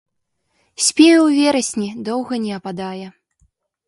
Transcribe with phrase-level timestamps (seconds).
[0.85, 3.07] Спее ў верасні, доўга не ападае.